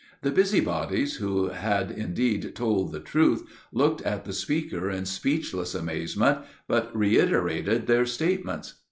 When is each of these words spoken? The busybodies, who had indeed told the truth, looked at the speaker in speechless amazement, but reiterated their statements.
The 0.23 0.31
busybodies, 0.31 1.17
who 1.17 1.49
had 1.49 1.91
indeed 1.91 2.55
told 2.55 2.91
the 2.91 2.99
truth, 2.99 3.43
looked 3.71 4.01
at 4.01 4.25
the 4.25 4.33
speaker 4.33 4.89
in 4.89 5.05
speechless 5.05 5.75
amazement, 5.75 6.39
but 6.67 6.89
reiterated 6.97 7.85
their 7.85 8.07
statements. 8.07 8.73